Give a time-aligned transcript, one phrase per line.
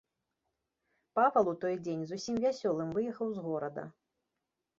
[1.19, 3.87] Павал у той дзень зусім вясёлым выехаў з горада.